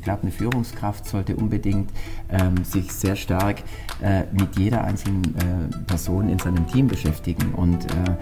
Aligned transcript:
Ich 0.00 0.04
glaube, 0.04 0.22
eine 0.22 0.30
Führungskraft 0.30 1.06
sollte 1.06 1.36
unbedingt 1.36 1.90
ähm, 2.30 2.64
sich 2.64 2.90
sehr 2.90 3.16
stark 3.16 3.58
äh, 4.02 4.22
mit 4.32 4.58
jeder 4.58 4.82
einzelnen 4.82 5.22
äh, 5.36 5.84
Person 5.86 6.30
in 6.30 6.38
seinem 6.38 6.66
Team 6.68 6.88
beschäftigen 6.88 7.52
und 7.52 7.84
äh, 7.84 8.16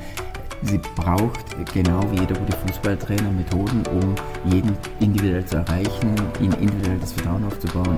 sie 0.62 0.80
braucht 0.96 1.38
genau 1.72 2.00
wie 2.10 2.18
jeder 2.18 2.34
gute 2.34 2.56
Fußballtrainer 2.66 3.30
Methoden, 3.30 3.84
um 3.92 4.16
jeden 4.52 4.76
individuell 4.98 5.46
zu 5.46 5.58
erreichen, 5.58 6.16
ihm 6.40 6.50
individuell 6.54 6.98
das 6.98 7.12
Vertrauen 7.12 7.44
aufzubauen. 7.44 7.96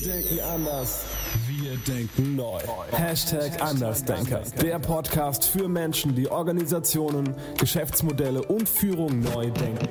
Wir 0.00 0.12
denken 0.14 0.40
anders. 0.52 1.04
Denken 1.86 2.36
neu. 2.36 2.60
Hashtag 2.92 3.60
Andersdenker. 3.60 4.42
Der 4.60 4.78
Podcast 4.78 5.44
für 5.44 5.68
Menschen, 5.68 6.14
die 6.14 6.30
Organisationen, 6.30 7.34
Geschäftsmodelle 7.58 8.42
und 8.42 8.68
Führung 8.68 9.18
neu 9.20 9.50
denken. 9.50 9.88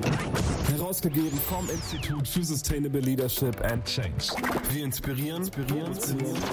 Herausgegeben 0.74 1.38
vom 1.48 1.68
Institut 1.68 2.26
für 2.26 2.42
Sustainable 2.42 3.00
Leadership 3.00 3.60
and 3.70 3.84
Change. 3.84 4.32
Wir 4.70 4.84
inspirieren, 4.84 5.42
inspirieren 5.42 5.92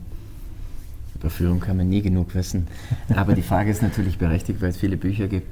Über 1.15 1.29
Führung 1.29 1.59
kann 1.59 1.77
man 1.77 1.89
nie 1.89 2.01
genug 2.01 2.35
wissen. 2.35 2.67
Aber 3.15 3.33
die 3.33 3.41
Frage 3.41 3.71
ist 3.71 3.81
natürlich 3.81 4.17
berechtigt, 4.17 4.61
weil 4.61 4.69
es 4.69 4.77
viele 4.77 4.97
Bücher 4.97 5.27
gibt. 5.27 5.47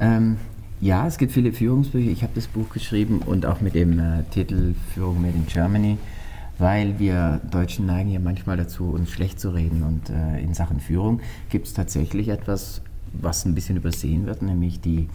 Ähm, 0.00 0.38
ja, 0.80 1.06
es 1.06 1.18
gibt 1.18 1.32
viele 1.32 1.52
Führungsbücher. 1.52 2.10
Ich 2.10 2.22
habe 2.22 2.32
das 2.34 2.46
Buch 2.46 2.70
geschrieben 2.70 3.20
und 3.24 3.46
auch 3.46 3.60
mit 3.60 3.74
dem 3.74 3.98
äh, 3.98 4.22
Titel 4.30 4.74
Führung 4.92 5.20
Made 5.22 5.34
in 5.34 5.46
Germany, 5.46 5.98
weil 6.58 6.98
wir 6.98 7.40
Deutschen 7.50 7.86
neigen 7.86 8.10
ja 8.10 8.18
manchmal 8.18 8.56
dazu, 8.56 8.90
uns 8.90 9.10
schlecht 9.10 9.38
zu 9.38 9.50
reden. 9.50 9.82
Und 9.82 10.10
äh, 10.10 10.42
in 10.42 10.54
Sachen 10.54 10.80
Führung 10.80 11.20
gibt 11.48 11.66
es 11.66 11.74
tatsächlich 11.74 12.28
etwas, 12.28 12.82
was 13.20 13.44
ein 13.44 13.54
bisschen 13.54 13.76
übersehen 13.76 14.26
wird, 14.26 14.42
nämlich 14.42 14.80
die 14.80 15.08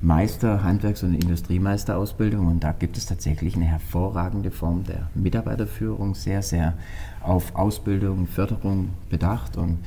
Meister, 0.00 0.64
Handwerks- 0.64 1.04
und 1.04 1.14
Industriemeisterausbildung. 1.14 2.46
Und 2.46 2.64
da 2.64 2.72
gibt 2.72 2.96
es 2.96 3.06
tatsächlich 3.06 3.54
eine 3.54 3.66
hervorragende 3.66 4.50
Form 4.50 4.84
der 4.84 5.08
Mitarbeiterführung, 5.14 6.14
sehr, 6.14 6.42
sehr 6.42 6.74
auf 7.22 7.54
Ausbildung, 7.54 8.26
Förderung 8.26 8.90
bedacht. 9.10 9.56
Und 9.56 9.78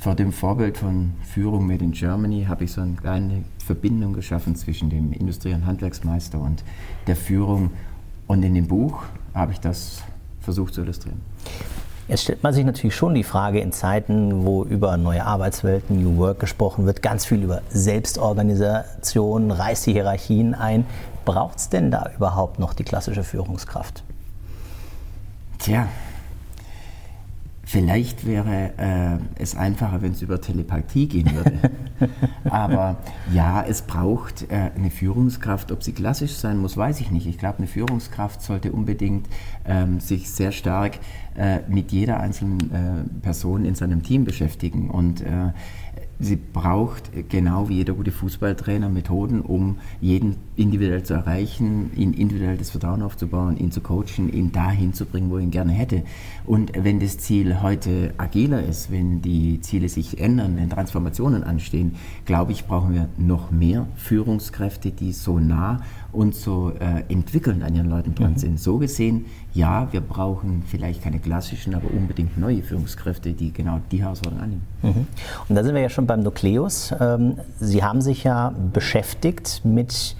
vor 0.00 0.16
dem 0.16 0.32
Vorbild 0.32 0.78
von 0.78 1.12
Führung 1.22 1.66
Made 1.66 1.84
in 1.84 1.92
Germany 1.92 2.46
habe 2.48 2.64
ich 2.64 2.72
so 2.72 2.80
eine 2.80 2.94
kleine 2.94 3.44
Verbindung 3.64 4.12
geschaffen 4.12 4.56
zwischen 4.56 4.90
dem 4.90 5.12
Industrie- 5.12 5.54
und 5.54 5.66
Handwerksmeister 5.66 6.40
und 6.40 6.64
der 7.06 7.16
Führung. 7.16 7.70
Und 8.26 8.42
in 8.42 8.54
dem 8.54 8.66
Buch 8.66 9.04
habe 9.34 9.52
ich 9.52 9.60
das 9.60 10.02
versucht 10.40 10.74
zu 10.74 10.82
illustrieren. 10.82 11.20
Jetzt 12.10 12.24
stellt 12.24 12.42
man 12.42 12.52
sich 12.52 12.64
natürlich 12.64 12.96
schon 12.96 13.14
die 13.14 13.22
Frage 13.22 13.60
in 13.60 13.70
Zeiten, 13.70 14.44
wo 14.44 14.64
über 14.64 14.96
neue 14.96 15.24
Arbeitswelten, 15.24 16.02
New 16.02 16.16
Work 16.16 16.40
gesprochen 16.40 16.84
wird, 16.84 17.02
ganz 17.02 17.24
viel 17.24 17.40
über 17.40 17.62
Selbstorganisation, 17.70 19.52
reißt 19.52 19.86
die 19.86 19.92
Hierarchien 19.92 20.56
ein. 20.56 20.86
Braucht 21.24 21.58
es 21.58 21.68
denn 21.68 21.92
da 21.92 22.10
überhaupt 22.16 22.58
noch 22.58 22.74
die 22.74 22.82
klassische 22.82 23.22
Führungskraft? 23.22 24.02
Tja, 25.60 25.86
vielleicht 27.62 28.26
wäre 28.26 28.72
äh, 28.76 29.18
es 29.40 29.54
einfacher, 29.54 30.02
wenn 30.02 30.10
es 30.10 30.20
über 30.20 30.40
Telepathie 30.40 31.06
gehen 31.06 31.32
würde. 31.32 31.52
Aber 32.50 32.96
ja, 33.32 33.62
es 33.62 33.82
braucht 33.82 34.50
äh, 34.50 34.70
eine 34.74 34.90
Führungskraft. 34.90 35.70
Ob 35.70 35.84
sie 35.84 35.92
klassisch 35.92 36.32
sein 36.32 36.58
muss, 36.58 36.76
weiß 36.76 37.00
ich 37.00 37.12
nicht. 37.12 37.28
Ich 37.28 37.38
glaube, 37.38 37.58
eine 37.58 37.68
Führungskraft 37.68 38.42
sollte 38.42 38.72
unbedingt 38.72 39.28
ähm, 39.64 40.00
sich 40.00 40.30
sehr 40.30 40.52
stark 40.52 40.98
äh, 41.36 41.60
mit 41.68 41.92
jeder 41.92 42.20
einzelnen 42.20 42.60
äh, 42.72 43.22
Person 43.22 43.64
in 43.64 43.74
seinem 43.74 44.02
Team 44.02 44.24
beschäftigen. 44.24 44.90
Und 44.90 45.20
äh, 45.20 45.52
sie 46.18 46.36
braucht 46.36 47.10
genau 47.28 47.68
wie 47.68 47.76
jeder 47.76 47.94
gute 47.94 48.12
Fußballtrainer 48.12 48.88
Methoden, 48.88 49.40
um 49.40 49.78
jeden 50.00 50.36
individuell 50.56 51.02
zu 51.02 51.14
erreichen, 51.14 51.90
ihn 51.96 52.12
individuell 52.12 52.58
das 52.58 52.70
Vertrauen 52.70 53.02
aufzubauen, 53.02 53.56
ihn 53.56 53.72
zu 53.72 53.80
coachen, 53.80 54.32
ihn 54.32 54.52
dahin 54.52 54.92
zu 54.92 55.06
bringen, 55.06 55.30
wo 55.30 55.36
er 55.36 55.42
ihn 55.42 55.50
gerne 55.50 55.72
hätte. 55.72 56.02
Und 56.44 56.72
wenn 56.76 57.00
das 57.00 57.18
Ziel 57.18 57.62
heute 57.62 58.12
agiler 58.18 58.62
ist, 58.62 58.90
wenn 58.90 59.22
die 59.22 59.60
Ziele 59.60 59.88
sich 59.88 60.20
ändern, 60.20 60.56
wenn 60.56 60.68
Transformationen 60.68 61.42
anstehen, 61.42 61.94
glaube 62.26 62.52
ich, 62.52 62.66
brauchen 62.66 62.92
wir 62.92 63.08
noch 63.16 63.50
mehr 63.50 63.86
Führungskräfte, 63.96 64.90
die 64.90 65.12
so 65.12 65.38
nah 65.38 65.80
und 66.12 66.34
so 66.34 66.72
äh, 66.80 67.12
entwickelnd 67.12 67.62
an 67.62 67.74
ihren 67.74 67.88
Leuten 67.88 68.14
dran 68.14 68.32
mhm. 68.32 68.38
sind. 68.38 68.60
So 68.60 68.78
gesehen, 68.78 69.26
ja, 69.52 69.88
wir 69.92 70.00
brauchen 70.00 70.62
vielleicht 70.66 71.02
keine 71.02 71.18
klassischen, 71.18 71.74
aber 71.74 71.90
unbedingt 71.90 72.38
neue 72.38 72.62
Führungskräfte, 72.62 73.32
die 73.32 73.52
genau 73.52 73.80
die 73.90 74.02
Herausforderung 74.02 74.42
annehmen. 74.42 74.62
Mhm. 74.82 75.06
Und 75.48 75.56
da 75.56 75.62
sind 75.62 75.74
wir 75.74 75.82
ja 75.82 75.90
schon 75.90 76.06
beim 76.06 76.20
Nukleus. 76.20 76.94
Ähm, 76.98 77.36
Sie 77.58 77.82
haben 77.82 78.00
sich 78.00 78.24
ja 78.24 78.52
beschäftigt 78.72 79.62
mit 79.64 80.16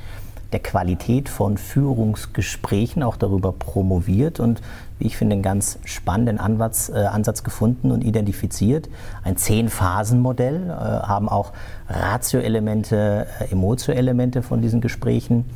der 0.52 0.60
Qualität 0.60 1.28
von 1.28 1.56
Führungsgesprächen, 1.56 3.02
auch 3.02 3.16
darüber 3.16 3.52
promoviert 3.52 4.40
und 4.40 4.60
wie 4.98 5.06
ich 5.06 5.16
finde, 5.16 5.34
einen 5.34 5.42
ganz 5.42 5.78
spannenden 5.84 6.38
Ansatz, 6.38 6.90
äh, 6.90 7.06
Ansatz 7.06 7.42
gefunden 7.42 7.90
und 7.90 8.04
identifiziert. 8.04 8.88
Ein 9.24 9.36
Zehn-Phasen-Modell, 9.36 10.68
äh, 10.68 10.72
haben 10.72 11.28
auch 11.28 11.52
Ratio-Elemente, 11.88 13.26
äh, 13.40 13.52
Emotio-Elemente 13.52 14.42
von 14.42 14.60
diesen 14.60 14.80
Gesprächen 14.80 15.46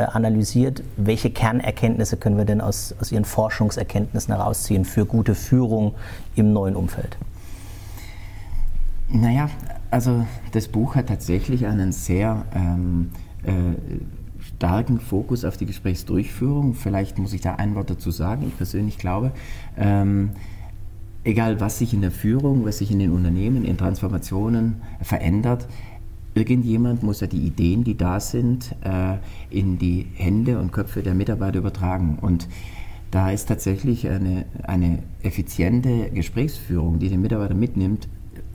analysiert. 0.00 0.82
Welche 0.96 1.30
Kernerkenntnisse 1.30 2.16
können 2.16 2.36
wir 2.36 2.44
denn 2.44 2.60
aus, 2.60 2.94
aus 3.00 3.12
Ihren 3.12 3.24
Forschungserkenntnissen 3.24 4.34
herausziehen 4.34 4.84
für 4.84 5.06
gute 5.06 5.34
Führung 5.34 5.94
im 6.34 6.52
neuen 6.52 6.76
Umfeld? 6.76 7.16
Naja, 9.08 9.48
also 9.90 10.26
das 10.52 10.68
Buch 10.68 10.96
hat 10.96 11.08
tatsächlich 11.08 11.66
einen 11.66 11.92
sehr 11.92 12.44
ähm, 12.54 13.10
äh, 13.44 13.52
starken 14.56 14.98
Fokus 14.98 15.44
auf 15.44 15.56
die 15.56 15.66
Gesprächsdurchführung. 15.66 16.74
Vielleicht 16.74 17.18
muss 17.18 17.32
ich 17.32 17.40
da 17.40 17.54
ein 17.54 17.74
Wort 17.74 17.90
dazu 17.90 18.10
sagen. 18.10 18.44
Ich 18.46 18.56
persönlich 18.56 18.98
glaube, 18.98 19.32
ähm, 19.76 20.30
egal 21.22 21.60
was 21.60 21.78
sich 21.78 21.94
in 21.94 22.00
der 22.00 22.10
Führung, 22.10 22.64
was 22.64 22.78
sich 22.78 22.90
in 22.90 22.98
den 22.98 23.12
Unternehmen, 23.12 23.64
in 23.64 23.76
Transformationen 23.76 24.82
verändert, 25.00 25.66
irgendjemand 26.34 27.02
muss 27.02 27.20
ja 27.20 27.26
die 27.26 27.46
Ideen, 27.46 27.84
die 27.84 27.96
da 27.96 28.20
sind, 28.20 28.74
äh, 28.82 29.16
in 29.50 29.78
die 29.78 30.06
Hände 30.14 30.58
und 30.58 30.72
Köpfe 30.72 31.02
der 31.02 31.14
Mitarbeiter 31.14 31.58
übertragen. 31.58 32.18
Und 32.20 32.48
da 33.10 33.30
ist 33.30 33.46
tatsächlich 33.46 34.08
eine, 34.08 34.44
eine 34.64 34.98
effiziente 35.22 36.10
Gesprächsführung, 36.10 36.98
die 36.98 37.08
den 37.08 37.22
Mitarbeiter 37.22 37.54
mitnimmt, 37.54 38.08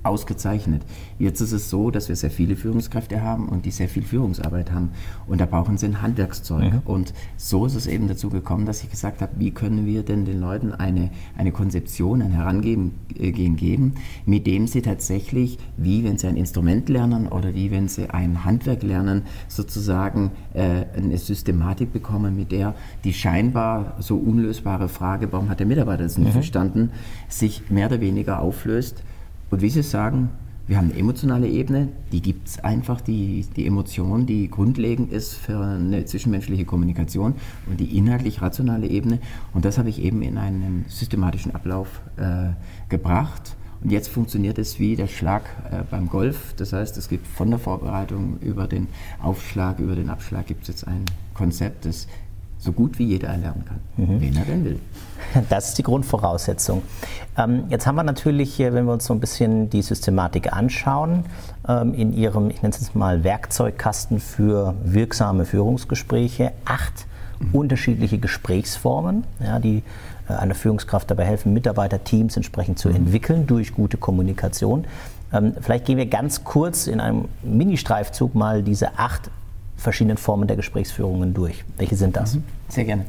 ausgezeichnet. 0.03 0.83
Jetzt 1.17 1.41
ist 1.41 1.51
es 1.51 1.69
so, 1.69 1.91
dass 1.91 2.09
wir 2.09 2.15
sehr 2.15 2.31
viele 2.31 2.55
Führungskräfte 2.55 3.21
haben 3.21 3.49
und 3.49 3.65
die 3.65 3.71
sehr 3.71 3.89
viel 3.89 4.03
Führungsarbeit 4.03 4.71
haben. 4.71 4.91
Und 5.27 5.41
da 5.41 5.45
brauchen 5.45 5.77
sie 5.77 5.87
ein 5.87 6.01
Handwerkszeug. 6.01 6.73
Mhm. 6.73 6.81
Und 6.85 7.13
so 7.37 7.65
ist 7.65 7.75
es 7.75 7.87
eben 7.87 8.07
dazu 8.07 8.29
gekommen, 8.29 8.65
dass 8.65 8.83
ich 8.83 8.89
gesagt 8.89 9.21
habe, 9.21 9.33
wie 9.37 9.51
können 9.51 9.85
wir 9.85 10.03
denn 10.03 10.25
den 10.25 10.39
Leuten 10.39 10.73
eine, 10.73 11.09
eine 11.37 11.51
Konzeption, 11.51 12.21
ein 12.21 12.31
Herangehen 12.31 12.93
äh, 13.17 13.31
geben, 13.31 13.95
mit 14.25 14.47
dem 14.47 14.67
sie 14.67 14.81
tatsächlich, 14.81 15.57
wie 15.77 16.03
wenn 16.03 16.17
sie 16.17 16.27
ein 16.27 16.37
Instrument 16.37 16.89
lernen 16.89 17.27
oder 17.27 17.53
wie 17.53 17.71
wenn 17.71 17.87
sie 17.87 18.09
ein 18.09 18.45
Handwerk 18.45 18.83
lernen, 18.83 19.23
sozusagen 19.47 20.31
äh, 20.53 20.85
eine 20.95 21.17
Systematik 21.17 21.91
bekommen, 21.91 22.35
mit 22.35 22.51
der 22.51 22.75
die 23.03 23.13
scheinbar 23.13 23.95
so 23.99 24.17
unlösbare 24.17 24.89
Frage, 24.89 25.31
warum 25.31 25.49
hat 25.49 25.59
der 25.59 25.67
Mitarbeiter 25.67 26.03
das 26.03 26.17
nicht 26.17 26.29
mhm. 26.29 26.33
verstanden, 26.33 26.91
sich 27.27 27.69
mehr 27.69 27.87
oder 27.87 28.01
weniger 28.01 28.39
auflöst 28.39 29.03
und 29.51 29.61
wie 29.61 29.69
Sie 29.69 29.83
sagen, 29.83 30.29
wir 30.69 30.77
haben 30.77 30.91
eine 30.91 30.99
emotionale 30.99 31.47
Ebene, 31.47 31.89
die 32.11 32.21
gibt 32.21 32.47
es 32.47 32.59
einfach, 32.59 33.01
die, 33.01 33.43
die 33.55 33.65
Emotion, 33.65 34.27
die 34.27 34.51
grundlegend 34.51 35.11
ist 35.11 35.33
für 35.33 35.59
eine 35.59 36.05
zwischenmenschliche 36.05 36.63
Kommunikation 36.63 37.33
und 37.65 37.79
die 37.79 37.97
inhaltlich-rationale 37.97 38.85
Ebene. 38.85 39.17
Und 39.51 39.65
das 39.65 39.79
habe 39.79 39.89
ich 39.89 39.99
eben 39.99 40.21
in 40.21 40.37
einen 40.37 40.85
systematischen 40.87 41.55
Ablauf 41.55 42.01
äh, 42.17 42.51
gebracht. 42.87 43.55
Und 43.83 43.91
jetzt 43.91 44.09
funktioniert 44.09 44.59
es 44.59 44.79
wie 44.79 44.95
der 44.95 45.07
Schlag 45.07 45.41
äh, 45.71 45.77
beim 45.89 46.07
Golf. 46.07 46.53
Das 46.57 46.71
heißt, 46.71 46.97
es 46.97 47.09
gibt 47.09 47.25
von 47.25 47.49
der 47.49 47.57
Vorbereitung 47.57 48.37
über 48.39 48.67
den 48.67 48.89
Aufschlag, 49.23 49.79
über 49.79 49.95
den 49.95 50.11
Abschlag 50.11 50.45
gibt 50.45 50.63
es 50.63 50.67
jetzt 50.67 50.87
ein 50.87 51.05
Konzept, 51.33 51.85
das 51.85 52.05
so 52.59 52.73
gut 52.73 52.99
wie 52.99 53.05
jeder 53.05 53.29
erlernen 53.29 53.63
kann, 53.65 53.79
mhm. 53.97 54.21
wenn 54.21 54.35
er 54.35 54.45
denn 54.45 54.65
will. 54.65 54.79
Das 55.49 55.69
ist 55.69 55.77
die 55.77 55.83
Grundvoraussetzung. 55.83 56.81
Ähm, 57.37 57.65
jetzt 57.69 57.85
haben 57.85 57.95
wir 57.95 58.03
natürlich, 58.03 58.57
wenn 58.59 58.85
wir 58.85 58.93
uns 58.93 59.05
so 59.05 59.13
ein 59.13 59.19
bisschen 59.19 59.69
die 59.69 59.81
Systematik 59.81 60.53
anschauen, 60.53 61.25
ähm, 61.67 61.93
in 61.93 62.13
Ihrem, 62.13 62.49
ich 62.49 62.61
nenne 62.61 62.73
es 62.73 62.81
jetzt 62.81 62.95
mal 62.95 63.23
Werkzeugkasten 63.23 64.19
für 64.19 64.75
wirksame 64.83 65.45
Führungsgespräche, 65.45 66.51
acht 66.65 67.05
mhm. 67.39 67.53
unterschiedliche 67.53 68.17
Gesprächsformen, 68.17 69.23
ja, 69.39 69.59
die 69.59 69.83
äh, 70.29 70.33
einer 70.33 70.55
Führungskraft 70.55 71.11
dabei 71.11 71.25
helfen, 71.25 71.53
Mitarbeiterteams 71.53 72.35
entsprechend 72.35 72.79
zu 72.79 72.89
mhm. 72.89 72.95
entwickeln 72.95 73.47
durch 73.47 73.73
gute 73.73 73.97
Kommunikation. 73.97 74.85
Ähm, 75.31 75.53
vielleicht 75.61 75.85
gehen 75.85 75.97
wir 75.97 76.07
ganz 76.07 76.43
kurz 76.43 76.87
in 76.87 76.99
einem 76.99 77.25
Mini-Streifzug 77.43 78.35
mal 78.35 78.63
diese 78.63 78.97
acht 78.97 79.29
verschiedenen 79.79 80.17
Formen 80.17 80.47
der 80.47 80.57
Gesprächsführungen 80.57 81.33
durch. 81.33 81.63
Welche 81.77 81.95
sind 81.95 82.15
das? 82.15 82.35
Mhm. 82.35 82.43
Sehr 82.67 82.85
gerne. 82.85 83.05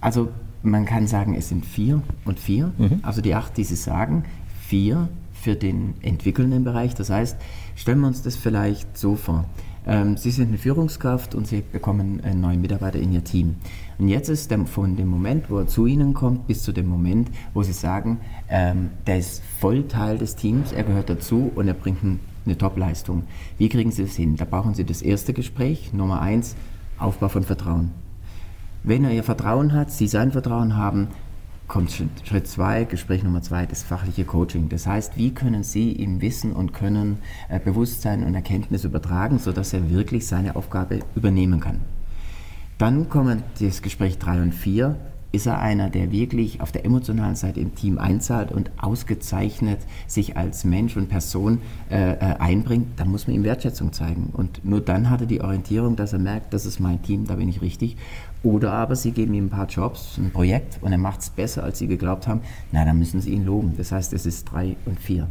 Also 0.00 0.28
man 0.62 0.84
kann 0.84 1.06
sagen, 1.06 1.34
es 1.34 1.48
sind 1.48 1.64
vier 1.64 2.02
und 2.24 2.38
vier. 2.38 2.72
Mhm. 2.78 3.00
Also 3.02 3.20
die 3.20 3.34
acht, 3.34 3.56
die 3.56 3.64
Sie 3.64 3.76
sagen, 3.76 4.24
vier 4.66 5.08
für 5.32 5.56
den 5.56 5.94
entwickelnden 6.02 6.64
Bereich. 6.64 6.94
Das 6.94 7.10
heißt, 7.10 7.36
stellen 7.74 8.00
wir 8.00 8.06
uns 8.06 8.22
das 8.22 8.36
vielleicht 8.36 8.96
so 8.96 9.16
vor. 9.16 9.44
Ähm, 9.86 10.16
Sie 10.16 10.30
sind 10.30 10.48
eine 10.48 10.58
Führungskraft 10.58 11.34
und 11.34 11.46
Sie 11.46 11.62
bekommen 11.62 12.20
einen 12.22 12.40
neuen 12.40 12.60
Mitarbeiter 12.60 12.98
in 12.98 13.12
Ihr 13.12 13.24
Team. 13.24 13.56
Und 13.98 14.08
jetzt 14.08 14.28
ist 14.28 14.50
der, 14.50 14.64
von 14.66 14.96
dem 14.96 15.08
Moment, 15.08 15.50
wo 15.50 15.58
er 15.58 15.66
zu 15.66 15.86
Ihnen 15.86 16.14
kommt, 16.14 16.46
bis 16.46 16.62
zu 16.62 16.72
dem 16.72 16.86
Moment, 16.86 17.30
wo 17.54 17.62
Sie 17.62 17.72
sagen, 17.72 18.20
ähm, 18.48 18.90
der 19.06 19.18
ist 19.18 19.42
voll 19.58 19.88
Teil 19.88 20.18
des 20.18 20.36
Teams, 20.36 20.72
er 20.72 20.84
gehört 20.84 21.10
dazu 21.10 21.50
und 21.54 21.66
er 21.66 21.74
bringt 21.74 22.04
eine 22.44 22.58
Top-Leistung. 22.58 23.24
Wie 23.58 23.68
kriegen 23.68 23.90
Sie 23.90 24.02
das 24.02 24.16
hin? 24.16 24.36
Da 24.36 24.44
brauchen 24.44 24.74
Sie 24.74 24.84
das 24.84 25.02
erste 25.02 25.32
Gespräch, 25.32 25.92
Nummer 25.92 26.20
eins, 26.20 26.56
Aufbau 26.98 27.28
von 27.28 27.42
Vertrauen. 27.42 27.90
Wenn 28.82 29.04
er 29.04 29.12
Ihr 29.12 29.24
Vertrauen 29.24 29.72
hat, 29.72 29.90
Sie 29.90 30.08
sein 30.08 30.32
Vertrauen 30.32 30.76
haben, 30.76 31.08
kommt 31.68 31.92
Schritt 32.24 32.46
zwei, 32.48 32.84
Gespräch 32.84 33.22
Nummer 33.22 33.40
zwei, 33.40 33.64
das 33.64 33.82
fachliche 33.82 34.24
Coaching. 34.24 34.68
Das 34.68 34.86
heißt, 34.86 35.16
wie 35.16 35.32
können 35.32 35.62
Sie 35.62 35.92
ihm 35.92 36.20
Wissen 36.20 36.52
und 36.52 36.74
Können, 36.74 37.18
äh, 37.48 37.58
Bewusstsein 37.58 38.24
und 38.24 38.34
Erkenntnis 38.34 38.84
übertragen, 38.84 39.38
sodass 39.38 39.72
er 39.72 39.88
wirklich 39.88 40.26
seine 40.26 40.56
Aufgabe 40.56 41.00
übernehmen 41.14 41.60
kann. 41.60 41.80
Dann 42.76 43.08
kommen 43.08 43.42
das 43.60 43.80
Gespräch 43.80 44.18
drei 44.18 44.42
und 44.42 44.52
vier. 44.52 44.96
Ist 45.32 45.46
er 45.46 45.60
einer, 45.60 45.88
der 45.88 46.12
wirklich 46.12 46.60
auf 46.60 46.72
der 46.72 46.84
emotionalen 46.84 47.36
Seite 47.36 47.58
im 47.58 47.74
Team 47.74 47.98
einzahlt 47.98 48.52
und 48.52 48.70
ausgezeichnet 48.76 49.78
sich 50.06 50.36
als 50.36 50.64
Mensch 50.64 50.96
und 50.96 51.08
Person 51.08 51.58
äh, 51.90 52.12
äh 52.12 52.16
einbringt, 52.38 52.88
dann 52.98 53.10
muss 53.10 53.26
man 53.26 53.36
ihm 53.36 53.44
Wertschätzung 53.44 53.92
zeigen. 53.94 54.30
Und 54.32 54.64
nur 54.64 54.82
dann 54.82 55.08
hat 55.08 55.22
er 55.22 55.26
die 55.26 55.40
Orientierung, 55.40 55.96
dass 55.96 56.12
er 56.12 56.18
merkt, 56.18 56.52
das 56.52 56.66
ist 56.66 56.80
mein 56.80 57.02
Team, 57.02 57.26
da 57.26 57.36
bin 57.36 57.48
ich 57.48 57.62
richtig. 57.62 57.96
Oder 58.42 58.72
aber 58.72 58.94
sie 58.94 59.12
geben 59.12 59.34
ihm 59.34 59.46
ein 59.46 59.50
paar 59.50 59.66
Jobs, 59.66 60.18
ein 60.18 60.30
Projekt 60.32 60.78
und 60.82 60.92
er 60.92 60.98
macht 60.98 61.20
es 61.20 61.30
besser, 61.30 61.64
als 61.64 61.78
sie 61.78 61.86
geglaubt 61.86 62.26
haben. 62.26 62.40
Na, 62.70 62.84
dann 62.84 62.98
müssen 62.98 63.20
sie 63.20 63.30
ihn 63.30 63.46
loben. 63.46 63.74
Das 63.76 63.92
heißt, 63.92 64.12
es 64.12 64.26
ist 64.26 64.44
drei 64.44 64.76
und 64.84 65.00
vier. 65.00 65.28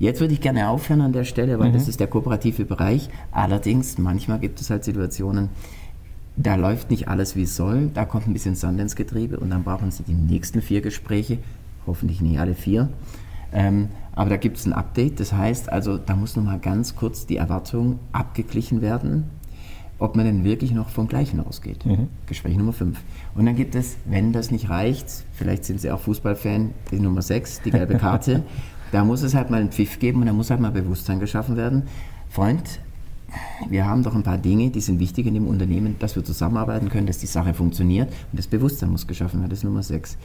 Jetzt 0.00 0.20
würde 0.20 0.32
ich 0.32 0.40
gerne 0.40 0.70
aufhören 0.70 1.02
an 1.02 1.12
der 1.12 1.24
Stelle, 1.24 1.58
weil 1.58 1.68
mhm. 1.68 1.74
das 1.74 1.86
ist 1.86 2.00
der 2.00 2.06
kooperative 2.06 2.64
Bereich. 2.64 3.10
Allerdings, 3.32 3.98
manchmal 3.98 4.38
gibt 4.38 4.58
es 4.58 4.70
halt 4.70 4.82
Situationen, 4.82 5.50
da 6.36 6.54
läuft 6.54 6.90
nicht 6.90 7.08
alles 7.08 7.36
wie 7.36 7.42
es 7.42 7.56
soll, 7.56 7.90
da 7.92 8.04
kommt 8.04 8.26
ein 8.26 8.32
bisschen 8.32 8.54
Sand 8.54 8.80
ins 8.80 8.96
Getriebe 8.96 9.38
und 9.38 9.50
dann 9.50 9.64
brauchen 9.64 9.90
Sie 9.90 10.02
die 10.02 10.14
nächsten 10.14 10.62
vier 10.62 10.80
Gespräche, 10.80 11.38
hoffentlich 11.86 12.20
nicht 12.20 12.38
alle 12.38 12.54
vier. 12.54 12.88
Ähm, 13.52 13.88
aber 14.12 14.30
da 14.30 14.36
gibt 14.36 14.56
es 14.56 14.66
ein 14.66 14.72
Update, 14.72 15.20
das 15.20 15.32
heißt 15.32 15.70
also, 15.70 15.98
da 15.98 16.14
muss 16.14 16.36
nochmal 16.36 16.58
ganz 16.58 16.94
kurz 16.94 17.26
die 17.26 17.36
Erwartung 17.36 17.98
abgeglichen 18.12 18.80
werden 18.80 19.24
ob 20.00 20.16
man 20.16 20.24
denn 20.24 20.44
wirklich 20.44 20.72
noch 20.72 20.88
vom 20.88 21.06
Gleichen 21.06 21.40
ausgeht. 21.40 21.84
Mhm. 21.84 22.08
Gespräch 22.26 22.56
Nummer 22.56 22.72
5. 22.72 22.98
Und 23.34 23.46
dann 23.46 23.54
gibt 23.54 23.74
es, 23.74 23.98
wenn 24.06 24.32
das 24.32 24.50
nicht 24.50 24.70
reicht, 24.70 25.06
vielleicht 25.32 25.64
sind 25.64 25.80
Sie 25.80 25.90
auch 25.90 26.00
Fußballfan, 26.00 26.70
die 26.90 26.98
Nummer 26.98 27.22
6, 27.22 27.60
die 27.62 27.70
gelbe 27.70 27.96
Karte, 27.96 28.42
da 28.92 29.04
muss 29.04 29.22
es 29.22 29.34
halt 29.34 29.50
mal 29.50 29.60
einen 29.60 29.70
Pfiff 29.70 29.98
geben 29.98 30.20
und 30.20 30.26
da 30.26 30.32
muss 30.32 30.50
halt 30.50 30.60
mal 30.60 30.72
Bewusstsein 30.72 31.20
geschaffen 31.20 31.56
werden. 31.56 31.84
Freund, 32.30 32.80
wir 33.68 33.86
haben 33.86 34.02
doch 34.02 34.14
ein 34.14 34.22
paar 34.22 34.38
Dinge, 34.38 34.70
die 34.70 34.80
sind 34.80 35.00
wichtig 35.00 35.26
in 35.26 35.34
dem 35.34 35.46
Unternehmen, 35.46 35.96
dass 35.98 36.16
wir 36.16 36.24
zusammenarbeiten 36.24 36.88
können, 36.88 37.06
dass 37.06 37.18
die 37.18 37.26
Sache 37.26 37.54
funktioniert 37.54 38.08
und 38.32 38.38
das 38.38 38.46
Bewusstsein 38.46 38.90
muss 38.90 39.06
geschaffen 39.06 39.40
werden, 39.40 39.50
das 39.50 39.60
ist 39.60 39.64
Nummer 39.64 39.82
6. 39.82 40.16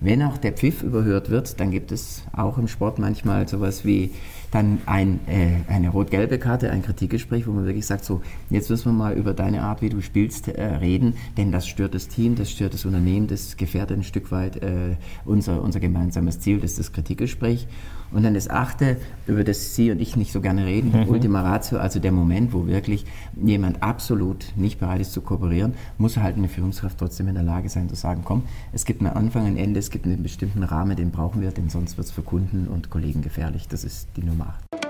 Wenn 0.00 0.22
auch 0.22 0.36
der 0.36 0.52
Pfiff 0.52 0.82
überhört 0.82 1.30
wird, 1.30 1.60
dann 1.60 1.70
gibt 1.70 1.92
es 1.92 2.24
auch 2.32 2.58
im 2.58 2.66
Sport 2.66 2.98
manchmal 2.98 3.46
sowas 3.46 3.84
wie 3.84 4.10
dann 4.50 4.80
ein, 4.84 5.20
äh, 5.28 5.60
eine 5.68 5.90
rot-gelbe 5.90 6.38
Karte, 6.38 6.70
ein 6.70 6.82
Kritikgespräch, 6.82 7.46
wo 7.46 7.52
man 7.52 7.66
wirklich 7.66 7.86
sagt, 7.86 8.04
so, 8.04 8.20
jetzt 8.50 8.68
müssen 8.68 8.86
wir 8.86 8.92
mal 8.92 9.14
über 9.14 9.32
deine 9.32 9.62
Art, 9.62 9.80
wie 9.80 9.88
du 9.88 10.00
spielst, 10.02 10.48
äh, 10.48 10.62
reden, 10.62 11.14
denn 11.36 11.52
das 11.52 11.68
stört 11.68 11.94
das 11.94 12.08
Team, 12.08 12.34
das 12.34 12.50
stört 12.50 12.74
das 12.74 12.84
Unternehmen, 12.84 13.28
das 13.28 13.56
gefährdet 13.56 13.96
ein 13.96 14.02
Stück 14.02 14.32
weit 14.32 14.56
äh, 14.56 14.96
unser, 15.24 15.62
unser 15.62 15.78
gemeinsames 15.78 16.40
Ziel, 16.40 16.58
das 16.58 16.72
ist 16.72 16.80
das 16.80 16.92
Kritikgespräch. 16.92 17.68
Und 18.12 18.24
dann 18.24 18.34
das 18.34 18.50
achte, 18.50 18.96
über 19.26 19.44
das 19.44 19.74
Sie 19.74 19.90
und 19.90 20.00
ich 20.00 20.16
nicht 20.16 20.32
so 20.32 20.40
gerne 20.40 20.66
reden, 20.66 20.92
mhm. 20.92 21.08
Ultima 21.08 21.42
Ratio, 21.42 21.78
also 21.78 21.98
der 21.98 22.12
Moment, 22.12 22.52
wo 22.52 22.66
wirklich 22.66 23.06
jemand 23.34 23.82
absolut 23.82 24.52
nicht 24.56 24.78
bereit 24.80 25.00
ist 25.00 25.12
zu 25.12 25.20
kooperieren, 25.20 25.74
muss 25.98 26.16
halt 26.16 26.36
eine 26.36 26.48
Führungskraft 26.48 26.98
trotzdem 26.98 27.28
in 27.28 27.34
der 27.34 27.44
Lage 27.44 27.68
sein 27.68 27.88
zu 27.88 27.94
sagen, 27.94 28.22
komm, 28.24 28.42
es 28.72 28.84
gibt 28.84 29.00
einen 29.00 29.14
Anfang, 29.14 29.46
ein 29.46 29.56
Ende, 29.56 29.80
es 29.80 29.90
gibt 29.90 30.04
einen 30.04 30.22
bestimmten 30.22 30.62
Rahmen, 30.62 30.96
den 30.96 31.10
brauchen 31.10 31.40
wir, 31.40 31.50
denn 31.50 31.68
sonst 31.70 31.96
wird 31.96 32.06
es 32.06 32.12
für 32.12 32.22
Kunden 32.22 32.68
und 32.68 32.90
Kollegen 32.90 33.22
gefährlich. 33.22 33.68
Das 33.68 33.84
ist 33.84 34.08
die 34.16 34.22
Nummer 34.22 34.54
8. 34.72 34.81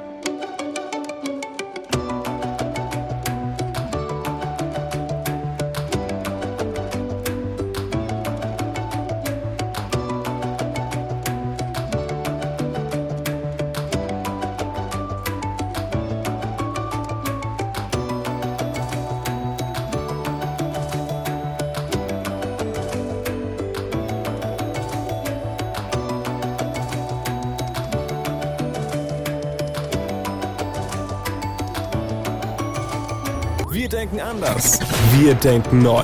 denken 34.03 34.21
anders. 34.21 34.81
Wir 35.13 35.35
denken 35.35 35.81
neu. 35.81 36.03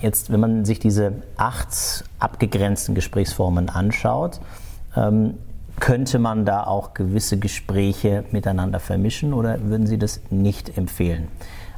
Jetzt, 0.00 0.32
wenn 0.32 0.40
man 0.40 0.64
sich 0.64 0.78
diese 0.78 1.20
acht 1.36 1.68
abgegrenzten 2.18 2.94
Gesprächsformen 2.94 3.68
anschaut, 3.68 4.40
ähm, 4.96 5.34
könnte 5.82 6.20
man 6.20 6.44
da 6.44 6.62
auch 6.62 6.94
gewisse 6.94 7.38
Gespräche 7.38 8.22
miteinander 8.30 8.78
vermischen 8.78 9.34
oder 9.34 9.64
würden 9.64 9.88
Sie 9.88 9.98
das 9.98 10.20
nicht 10.30 10.78
empfehlen? 10.78 11.26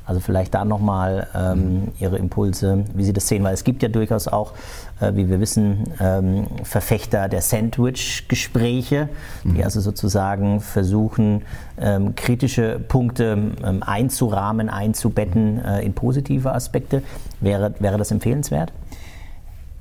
Also 0.04 0.20
vielleicht 0.20 0.52
da 0.52 0.66
nochmal 0.66 1.26
ähm, 1.34 1.56
mhm. 1.56 1.92
Ihre 1.98 2.18
Impulse, 2.18 2.84
wie 2.92 3.02
Sie 3.02 3.14
das 3.14 3.26
sehen, 3.28 3.42
weil 3.44 3.54
es 3.54 3.64
gibt 3.64 3.82
ja 3.82 3.88
durchaus 3.88 4.28
auch, 4.28 4.52
äh, 5.00 5.14
wie 5.14 5.30
wir 5.30 5.40
wissen, 5.40 5.94
ähm, 6.00 6.48
Verfechter 6.64 7.30
der 7.30 7.40
Sandwich-Gespräche, 7.40 9.08
mhm. 9.42 9.54
die 9.54 9.64
also 9.64 9.80
sozusagen 9.80 10.60
versuchen, 10.60 11.40
ähm, 11.80 12.14
kritische 12.14 12.78
Punkte 12.86 13.38
ähm, 13.64 13.82
einzurahmen, 13.82 14.68
einzubetten 14.68 15.64
äh, 15.64 15.80
in 15.80 15.94
positive 15.94 16.52
Aspekte. 16.52 17.02
Wäre, 17.40 17.72
wäre 17.78 17.96
das 17.96 18.10
empfehlenswert? 18.10 18.70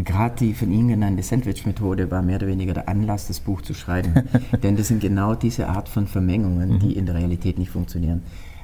Gerade 0.03 0.35
die 0.37 0.53
von 0.53 0.71
Ihnen 0.71 0.89
genannte 0.89 1.23
Sandwich-Methode 1.23 2.11
war 2.11 2.21
mehr 2.21 2.37
oder 2.37 2.47
weniger 2.47 2.73
der 2.73 2.89
Anlass, 2.89 3.27
das 3.27 3.39
Buch 3.39 3.61
zu 3.61 3.73
schreiben. 3.73 4.13
Denn 4.63 4.75
das 4.75 4.87
sind 4.87 5.01
genau 5.01 5.35
diese 5.35 5.67
Art 5.69 5.89
von 5.89 6.07
Vermengungen, 6.07 6.79
die 6.79 6.87
mhm. 6.87 6.97
in 6.97 7.05
der 7.05 7.15
Realität 7.15 7.57
nicht 7.57 7.71
funktionieren. 7.71 8.23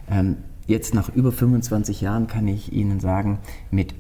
Ähm, 0.10 0.38
jetzt 0.68 0.94
nach 0.94 1.10
über 1.10 1.32
25 1.32 2.02
Jahren 2.02 2.28
kann 2.28 2.48
ich 2.48 2.74
Ihnen 2.74 3.00
sagen, 3.00 3.40
mit 3.72 3.94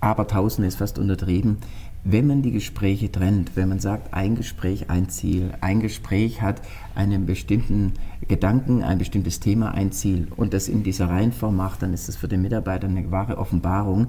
Abertausende 0.00 0.68
ist 0.68 0.78
fast 0.78 0.98
untertrieben, 0.98 1.58
wenn 2.04 2.26
man 2.26 2.42
die 2.42 2.52
Gespräche 2.52 3.10
trennt, 3.10 3.56
wenn 3.56 3.68
man 3.68 3.80
sagt, 3.80 4.14
ein 4.14 4.36
Gespräch, 4.36 4.88
ein 4.88 5.08
Ziel, 5.08 5.50
ein 5.60 5.80
Gespräch 5.80 6.40
hat 6.40 6.62
einen 6.94 7.26
bestimmten 7.26 7.92
Gedanken, 8.28 8.84
ein 8.84 8.98
bestimmtes 8.98 9.40
Thema, 9.40 9.72
ein 9.72 9.90
Ziel 9.90 10.28
und 10.36 10.54
das 10.54 10.68
in 10.68 10.84
dieser 10.84 11.08
Reihenform 11.08 11.56
macht, 11.56 11.82
dann 11.82 11.92
ist 11.92 12.08
das 12.08 12.16
für 12.16 12.28
den 12.28 12.42
Mitarbeiter 12.42 12.86
eine 12.86 13.10
wahre 13.10 13.36
Offenbarung, 13.36 14.06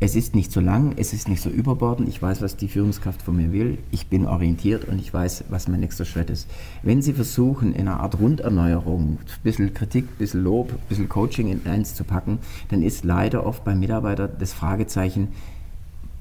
es 0.00 0.14
ist 0.14 0.36
nicht 0.36 0.52
so 0.52 0.60
lang, 0.60 0.94
es 0.96 1.12
ist 1.12 1.28
nicht 1.28 1.42
so 1.42 1.50
überbordend. 1.50 2.08
Ich 2.08 2.22
weiß, 2.22 2.40
was 2.40 2.56
die 2.56 2.68
Führungskraft 2.68 3.20
von 3.20 3.36
mir 3.36 3.50
will. 3.50 3.78
Ich 3.90 4.06
bin 4.06 4.26
orientiert 4.26 4.84
und 4.84 5.00
ich 5.00 5.12
weiß, 5.12 5.44
was 5.48 5.66
mein 5.66 5.80
nächster 5.80 6.04
Schritt 6.04 6.30
ist. 6.30 6.48
Wenn 6.84 7.02
Sie 7.02 7.12
versuchen, 7.12 7.74
in 7.74 7.88
einer 7.88 7.98
Art 7.98 8.20
Runderneuerung, 8.20 9.18
ein 9.18 9.42
bisschen 9.42 9.74
Kritik, 9.74 10.04
ein 10.04 10.18
bisschen 10.18 10.44
Lob, 10.44 10.70
ein 10.70 10.88
bisschen 10.88 11.08
Coaching 11.08 11.50
in 11.50 11.66
eins 11.66 11.96
zu 11.96 12.04
packen, 12.04 12.38
dann 12.68 12.82
ist 12.82 13.04
leider 13.04 13.44
oft 13.44 13.64
beim 13.64 13.80
Mitarbeiter 13.80 14.28
das 14.28 14.52
Fragezeichen, 14.52 15.28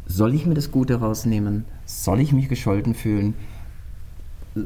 soll 0.07 0.34
ich 0.34 0.48
mir 0.48 0.55
das 0.55 0.72
Gute 0.72 0.96
rausnehmen? 0.96 1.65
Soll 1.86 2.19
ich 2.19 2.31
mich 2.31 2.50
gescholten 2.50 2.96
fühlen? 2.96 3.36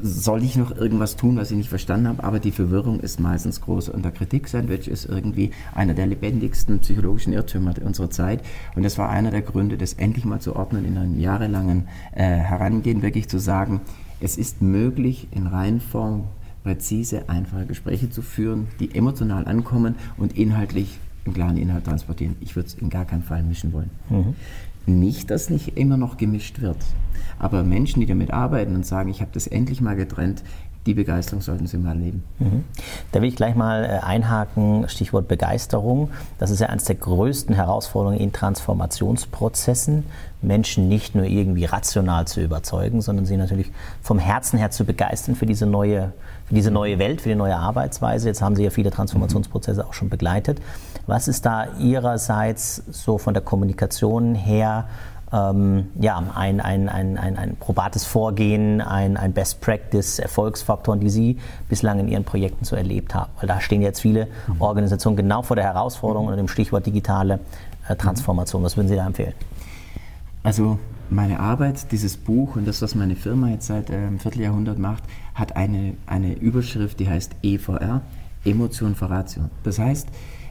Soll 0.02 0.42
ich 0.42 0.56
noch 0.56 0.76
irgendwas 0.76 1.16
tun, 1.16 1.36
was 1.36 1.50
ich 1.50 1.56
nicht 1.56 1.68
verstanden 1.68 2.08
habe, 2.08 2.24
aber 2.24 2.40
die 2.40 2.52
Verwirrung 2.52 3.00
ist 3.00 3.20
meistens 3.20 3.60
groß. 3.60 3.88
Und 3.88 4.04
der 4.04 4.12
Kritik-Sandwich 4.12 4.88
ist 4.88 5.06
irgendwie 5.06 5.50
einer 5.74 5.94
der 5.94 6.06
lebendigsten 6.06 6.80
psychologischen 6.80 7.32
Irrtümer 7.32 7.74
unserer 7.84 8.10
Zeit. 8.10 8.42
Und 8.74 8.84
das 8.84 8.98
war 8.98 9.10
einer 9.10 9.30
der 9.30 9.42
Gründe, 9.42 9.76
das 9.76 9.94
endlich 9.94 10.24
mal 10.24 10.40
zu 10.40 10.56
ordnen 10.56 10.84
in 10.84 10.96
einem 10.96 11.18
jahrelangen 11.18 11.88
äh, 12.12 12.22
Herangehen, 12.22 13.02
wirklich 13.02 13.28
zu 13.28 13.38
sagen, 13.38 13.80
es 14.20 14.36
ist 14.36 14.62
möglich, 14.62 15.28
in 15.32 15.46
Reihenform 15.46 16.24
präzise, 16.62 17.28
einfache 17.28 17.66
Gespräche 17.66 18.08
zu 18.08 18.22
führen, 18.22 18.68
die 18.78 18.94
emotional 18.94 19.46
ankommen 19.46 19.96
und 20.16 20.38
inhaltlich 20.38 20.98
einen 21.24 21.34
klaren 21.34 21.56
Inhalt 21.56 21.84
transportieren. 21.84 22.36
Ich 22.40 22.56
würde 22.56 22.68
es 22.68 22.74
in 22.74 22.88
gar 22.88 23.04
keinen 23.04 23.22
Fall 23.22 23.42
mischen 23.42 23.72
wollen. 23.72 23.90
Mhm. 24.08 24.34
Nicht, 24.86 25.30
dass 25.30 25.50
nicht 25.50 25.76
immer 25.76 25.96
noch 25.96 26.16
gemischt 26.16 26.60
wird. 26.60 26.78
Aber 27.38 27.62
Menschen, 27.62 28.00
die 28.00 28.06
damit 28.06 28.32
arbeiten 28.32 28.74
und 28.74 28.86
sagen, 28.86 29.10
ich 29.10 29.20
habe 29.20 29.30
das 29.32 29.46
endlich 29.46 29.80
mal 29.80 29.96
getrennt, 29.96 30.42
die 30.86 30.94
Begeisterung 30.94 31.42
sollten 31.42 31.66
Sie 31.66 31.76
mal 31.76 31.90
erleben. 31.90 32.24
Mhm. 32.38 32.64
Da 33.12 33.22
will 33.22 33.28
ich 33.28 33.36
gleich 33.36 33.54
mal 33.54 33.84
äh, 33.84 34.04
einhaken, 34.04 34.88
Stichwort 34.88 35.28
Begeisterung. 35.28 36.10
Das 36.38 36.50
ist 36.50 36.60
ja 36.60 36.68
eines 36.68 36.84
der 36.84 36.96
größten 36.96 37.54
Herausforderungen 37.54 38.18
in 38.18 38.32
Transformationsprozessen, 38.32 40.04
Menschen 40.40 40.88
nicht 40.88 41.14
nur 41.14 41.24
irgendwie 41.24 41.66
rational 41.66 42.26
zu 42.26 42.40
überzeugen, 42.40 43.00
sondern 43.00 43.26
sie 43.26 43.36
natürlich 43.36 43.70
vom 44.02 44.18
Herzen 44.18 44.58
her 44.58 44.72
zu 44.72 44.84
begeistern 44.84 45.36
für 45.36 45.46
diese 45.46 45.66
neue, 45.66 46.12
für 46.46 46.54
diese 46.54 46.72
neue 46.72 46.98
Welt, 46.98 47.20
für 47.20 47.28
die 47.28 47.36
neue 47.36 47.56
Arbeitsweise. 47.56 48.28
Jetzt 48.28 48.42
haben 48.42 48.56
Sie 48.56 48.64
ja 48.64 48.70
viele 48.70 48.90
Transformationsprozesse 48.90 49.86
auch 49.86 49.94
schon 49.94 50.08
begleitet. 50.08 50.60
Was 51.06 51.28
ist 51.28 51.46
da 51.46 51.68
Ihrerseits 51.78 52.82
so 52.90 53.18
von 53.18 53.34
der 53.34 53.42
Kommunikation 53.42 54.34
her 54.34 54.88
ähm, 55.32 55.88
ja, 55.98 56.22
ein, 56.34 56.60
ein, 56.60 56.88
ein, 56.88 57.16
ein, 57.16 57.36
ein 57.38 57.56
probates 57.56 58.04
Vorgehen, 58.04 58.80
ein, 58.80 59.16
ein 59.16 59.32
Best 59.32 59.60
Practice, 59.60 60.18
Erfolgsfaktoren, 60.18 61.00
die 61.00 61.10
Sie 61.10 61.38
bislang 61.68 62.00
in 62.00 62.08
Ihren 62.08 62.24
Projekten 62.24 62.64
so 62.64 62.76
erlebt 62.76 63.14
haben? 63.14 63.30
Weil 63.38 63.48
da 63.48 63.60
stehen 63.60 63.82
jetzt 63.82 64.00
viele 64.00 64.28
mhm. 64.46 64.60
Organisationen 64.60 65.16
genau 65.16 65.42
vor 65.42 65.56
der 65.56 65.64
Herausforderung 65.64 66.26
unter 66.26 66.36
dem 66.36 66.48
Stichwort 66.48 66.86
digitale 66.86 67.40
äh, 67.88 67.96
Transformation. 67.96 68.62
Was 68.62 68.76
würden 68.76 68.88
Sie 68.88 68.96
da 68.96 69.06
empfehlen? 69.06 69.34
Also 70.42 70.78
meine 71.08 71.40
Arbeit, 71.40 71.92
dieses 71.92 72.16
Buch 72.16 72.56
und 72.56 72.66
das, 72.66 72.82
was 72.82 72.94
meine 72.94 73.16
Firma 73.16 73.48
jetzt 73.48 73.66
seit 73.66 73.90
äh, 73.90 73.94
einem 73.94 74.18
Vierteljahrhundert 74.18 74.78
macht, 74.78 75.04
hat 75.34 75.56
eine, 75.56 75.94
eine 76.06 76.34
Überschrift, 76.34 77.00
die 77.00 77.08
heißt 77.08 77.32
EVR, 77.42 78.02
Emotion 78.44 78.94
for 78.94 79.10
Ratio. 79.10 79.44
Das 79.62 79.78
heißt, 79.78 80.08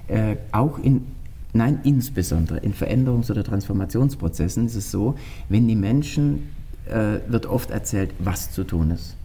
äh, 0.08 0.38
auch 0.52 0.80
in 0.80 1.06
Nein, 1.54 1.80
insbesondere 1.84 2.60
in 2.60 2.74
Veränderungs- 2.74 3.30
oder 3.30 3.44
Transformationsprozessen 3.44 4.66
ist 4.66 4.76
es 4.76 4.92
so, 4.92 5.16
wenn 5.50 5.68
die 5.68 5.76
Menschen, 5.76 6.50
äh, 6.86 7.20
wird 7.28 7.46
oft 7.46 7.72
erzählt, 7.72 8.12
was 8.20 8.52
zu 8.52 8.64
tun 8.64 8.92
ist. 8.92 9.16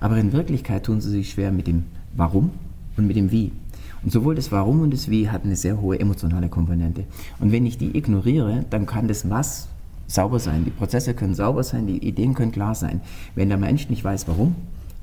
Aber 0.00 0.18
in 0.18 0.32
Wirklichkeit 0.32 0.84
tun 0.84 1.00
sie 1.00 1.10
sich 1.10 1.30
schwer 1.30 1.52
mit 1.52 1.66
dem 1.66 1.84
Warum 2.14 2.50
und 2.96 3.06
mit 3.06 3.16
dem 3.16 3.30
Wie. 3.30 3.52
Und 4.02 4.12
sowohl 4.12 4.34
das 4.34 4.52
Warum 4.52 4.80
und 4.82 4.92
das 4.92 5.10
Wie 5.10 5.30
hat 5.30 5.44
eine 5.44 5.56
sehr 5.56 5.80
hohe 5.80 5.98
emotionale 5.98 6.48
Komponente. 6.48 7.04
Und 7.40 7.52
wenn 7.52 7.66
ich 7.66 7.78
die 7.78 7.96
ignoriere, 7.96 8.64
dann 8.70 8.86
kann 8.86 9.08
das 9.08 9.28
Was 9.30 9.68
sauber 10.06 10.38
sein. 10.38 10.64
Die 10.64 10.70
Prozesse 10.70 11.14
können 11.14 11.34
sauber 11.34 11.64
sein, 11.64 11.86
die 11.86 12.06
Ideen 12.06 12.34
können 12.34 12.52
klar 12.52 12.74
sein. 12.74 13.00
Wenn 13.34 13.48
der 13.48 13.58
Mensch 13.58 13.88
nicht 13.88 14.04
weiß, 14.04 14.28
warum, 14.28 14.54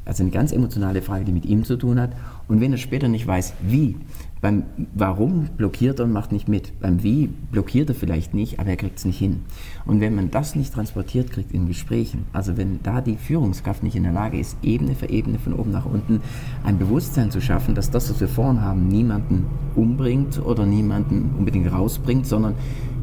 also 0.06 0.24
eine 0.24 0.32
ganz 0.32 0.52
emotionale 0.52 1.02
Frage, 1.02 1.26
die 1.26 1.32
mit 1.32 1.46
ihm 1.46 1.64
zu 1.64 1.78
tun 1.78 2.00
hat. 2.00 2.12
Und 2.48 2.62
wenn 2.62 2.72
er 2.72 2.78
später 2.78 3.08
nicht 3.08 3.26
weiß, 3.26 3.54
wie, 3.62 3.96
beim 4.44 4.64
Warum 4.94 5.48
blockiert 5.56 6.00
er 6.00 6.06
und 6.06 6.12
macht 6.12 6.34
nicht 6.34 6.50
mit. 6.50 6.78
Beim 6.82 7.02
Wie 7.02 7.28
blockiert 7.28 7.88
er 7.88 7.96
vielleicht 7.96 8.34
nicht, 8.34 8.60
aber 8.60 8.72
er 8.72 8.76
kriegt 8.76 9.00
es 9.00 9.06
nicht 9.06 9.18
hin. 9.18 9.44
Und 9.86 10.02
wenn 10.02 10.16
man 10.16 10.32
das 10.32 10.56
nicht 10.56 10.74
transportiert 10.74 11.32
kriegt 11.32 11.54
in 11.54 11.66
Gesprächen, 11.66 12.26
also 12.34 12.58
wenn 12.58 12.84
da 12.84 13.00
die 13.00 13.16
Führungskraft 13.16 13.84
nicht 13.84 13.96
in 13.96 14.04
der 14.04 14.12
Lage 14.12 14.38
ist, 14.38 14.58
Ebene 14.62 14.96
für 14.96 15.10
Ebene 15.10 15.40
von 15.40 15.54
oben 15.54 15.72
nach 15.72 15.86
unten 15.86 16.20
ein 16.66 16.78
Bewusstsein 16.78 17.32
zu 17.32 17.40
schaffen, 17.40 17.74
dass 17.74 17.90
das, 17.90 18.10
was 18.10 18.20
wir 18.20 18.28
vorhin 18.28 18.62
haben, 18.62 18.90
niemanden 18.90 19.46
umbringt 19.76 20.46
oder 20.46 20.66
niemanden 20.66 21.36
unbedingt 21.38 21.72
rausbringt, 21.72 22.28
sondern 22.28 22.56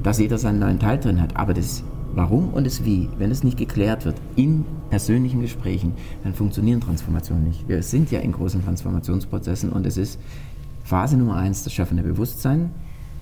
dass 0.03 0.19
jeder 0.19 0.37
seinen 0.37 0.59
neuen 0.59 0.79
Teil 0.79 0.99
drin 0.99 1.23
hat. 1.23 1.37
Aber 1.39 1.55
das 1.55 1.85
Warum 2.15 2.53
und 2.53 2.67
das 2.67 2.85
Wie, 2.85 3.09
wenn 3.19 3.31
es 3.31 3.45
nicht 3.45 3.57
geklärt 3.57 4.05
wird 4.05 4.17
in 4.35 4.65
persönlichen 4.91 5.41
Gesprächen, 5.41 5.93
dann 6.25 6.35
funktionieren 6.35 6.81
Transformationen 6.81 7.45
nicht. 7.45 7.69
Wir 7.69 7.83
sind 7.83 8.11
ja 8.11 8.21
in 8.21 8.33
großen 8.33 8.65
Transformationsprozessen 8.65 9.71
und 9.71 9.87
es 9.87 9.97
ist 9.97 10.19
Phase 10.83 11.17
Nummer 11.17 11.37
eins, 11.37 11.63
das 11.63 11.73
schaffende 11.73 12.03
Bewusstsein. 12.03 12.71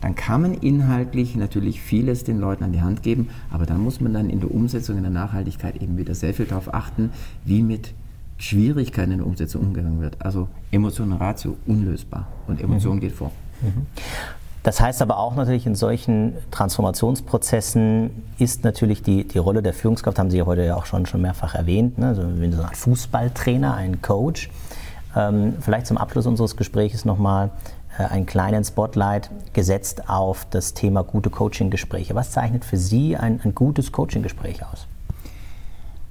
Dann 0.00 0.14
kann 0.14 0.42
man 0.42 0.54
inhaltlich 0.54 1.36
natürlich 1.36 1.80
vieles 1.80 2.24
den 2.24 2.38
Leuten 2.38 2.64
an 2.64 2.72
die 2.72 2.80
Hand 2.80 3.02
geben, 3.02 3.28
aber 3.50 3.66
dann 3.66 3.82
muss 3.82 4.00
man 4.00 4.14
dann 4.14 4.30
in 4.30 4.40
der 4.40 4.50
Umsetzung, 4.50 4.96
in 4.96 5.02
der 5.02 5.12
Nachhaltigkeit 5.12 5.82
eben 5.82 5.98
wieder 5.98 6.14
sehr 6.14 6.32
viel 6.32 6.46
darauf 6.46 6.72
achten, 6.72 7.10
wie 7.44 7.62
mit 7.62 7.92
Schwierigkeiten 8.38 9.10
in 9.10 9.18
der 9.18 9.26
Umsetzung 9.26 9.62
umgegangen 9.62 10.00
wird. 10.00 10.22
Also 10.24 10.48
Emotion 10.70 11.12
und 11.12 11.18
Ratio 11.18 11.56
unlösbar 11.66 12.28
und 12.46 12.62
Emotion 12.62 12.96
mhm. 12.96 13.00
geht 13.00 13.12
vor. 13.12 13.32
Mhm. 13.60 13.86
Das 14.62 14.80
heißt 14.80 15.00
aber 15.02 15.18
auch 15.18 15.34
natürlich, 15.34 15.66
in 15.66 15.74
solchen 15.74 16.34
Transformationsprozessen 16.50 18.10
ist 18.38 18.64
natürlich 18.64 19.02
die, 19.02 19.26
die 19.26 19.38
Rolle 19.38 19.62
der 19.62 19.72
Führungskraft, 19.72 20.18
haben 20.18 20.30
Sie 20.30 20.38
ja 20.38 20.46
heute 20.46 20.64
ja 20.64 20.76
auch 20.76 20.86
schon, 20.86 21.06
schon 21.06 21.22
mehrfach 21.22 21.54
erwähnt, 21.54 21.98
ne? 21.98 22.08
also 22.08 22.22
so 22.22 22.26
ein 22.62 22.74
Fußballtrainer, 22.74 23.74
ein 23.74 24.02
Coach. 24.02 24.50
Ähm, 25.16 25.54
vielleicht 25.60 25.86
zum 25.86 25.96
Abschluss 25.96 26.26
unseres 26.26 26.56
Gesprächs 26.56 27.04
nochmal 27.04 27.50
äh, 27.98 28.04
einen 28.04 28.26
kleinen 28.26 28.64
Spotlight 28.64 29.30
gesetzt 29.52 30.08
auf 30.08 30.46
das 30.50 30.74
Thema 30.74 31.02
gute 31.02 31.30
Coaching-Gespräche. 31.30 32.14
Was 32.14 32.32
zeichnet 32.32 32.64
für 32.64 32.76
Sie 32.76 33.16
ein, 33.16 33.40
ein 33.42 33.54
gutes 33.54 33.92
Coaching-Gespräch 33.92 34.64
aus? 34.66 34.86